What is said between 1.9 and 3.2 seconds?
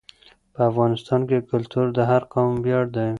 د هر قوم ویاړ دی.